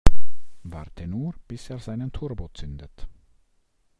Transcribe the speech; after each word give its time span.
Warte 0.63 1.05
nur, 1.05 1.35
bis 1.47 1.69
er 1.69 1.77
seinen 1.77 2.11
Turbo 2.11 2.49
zündet! 2.55 3.07